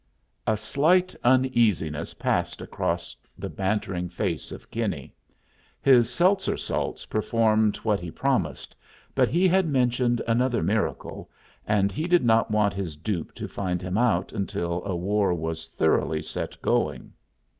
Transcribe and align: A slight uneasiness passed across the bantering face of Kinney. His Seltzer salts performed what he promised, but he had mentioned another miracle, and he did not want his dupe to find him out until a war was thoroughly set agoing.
A 0.47 0.57
slight 0.57 1.15
uneasiness 1.23 2.15
passed 2.15 2.59
across 2.59 3.15
the 3.37 3.49
bantering 3.51 4.09
face 4.09 4.51
of 4.51 4.71
Kinney. 4.71 5.13
His 5.79 6.09
Seltzer 6.09 6.57
salts 6.57 7.05
performed 7.05 7.77
what 7.83 7.99
he 7.99 8.09
promised, 8.09 8.75
but 9.13 9.27
he 9.29 9.47
had 9.47 9.67
mentioned 9.67 10.19
another 10.27 10.63
miracle, 10.63 11.29
and 11.67 11.91
he 11.91 12.07
did 12.07 12.25
not 12.25 12.49
want 12.49 12.73
his 12.73 12.95
dupe 12.95 13.35
to 13.35 13.47
find 13.47 13.79
him 13.79 13.95
out 13.95 14.33
until 14.33 14.83
a 14.85 14.95
war 14.95 15.35
was 15.35 15.67
thoroughly 15.67 16.23
set 16.23 16.55
agoing. 16.55 17.11